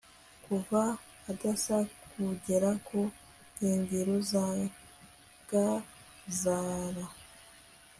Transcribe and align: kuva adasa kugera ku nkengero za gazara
kuva 0.45 0.81
adasa 1.31 1.77
kugera 2.11 2.69
ku 2.87 2.99
nkengero 3.55 4.15
za 4.29 4.45
gazara 5.49 7.05